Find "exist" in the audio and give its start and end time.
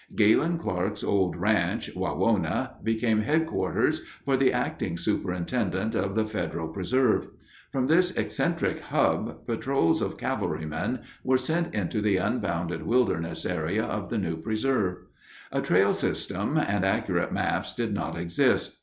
18.17-18.77